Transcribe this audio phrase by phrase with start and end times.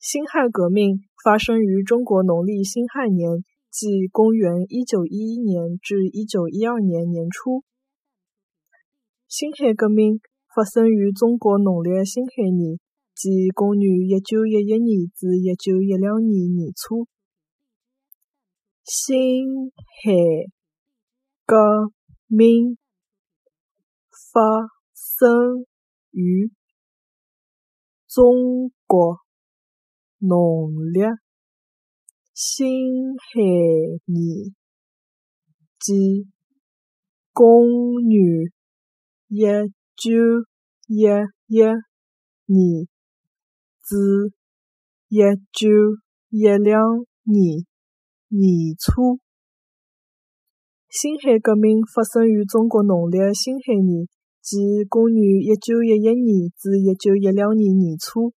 [0.00, 7.62] 辛亥革命发生于中国农历辛亥年，即公元一九一一年至一九一二年年初。
[9.28, 10.22] 辛亥革命
[10.54, 12.78] 发生于中国农历辛亥年，
[13.14, 17.06] 即公元一九一一年至一九一两年年初。
[18.82, 19.70] 辛
[20.02, 20.12] 亥
[21.44, 21.92] 革
[22.26, 22.78] 命
[24.32, 24.40] 发
[24.94, 25.66] 生
[26.10, 26.50] 于
[28.08, 29.18] 中国。
[30.22, 31.00] 农历
[32.34, 33.40] 辛亥
[34.04, 34.54] 年，
[35.78, 36.28] 即
[37.32, 37.66] 公
[38.02, 38.52] 元
[39.28, 39.40] 一
[39.96, 40.10] 九
[40.86, 41.04] 一
[41.46, 41.62] 一
[42.44, 42.86] 年
[43.82, 44.32] 至
[45.08, 45.16] 一
[45.52, 45.68] 九
[46.28, 46.82] 一两
[47.22, 47.64] 年
[48.28, 49.18] 年初。
[50.90, 54.06] 辛亥革命发生于中国农历辛亥年，
[54.42, 58.34] 即公元一九一一年至一九一两年年初。